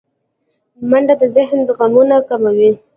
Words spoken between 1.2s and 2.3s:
د ذهن غمونه